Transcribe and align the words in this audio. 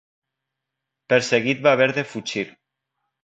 Perseguit 1.13 1.61
va 1.67 1.75
haver 1.77 1.89
de 1.99 2.05
fugir. 2.15 2.47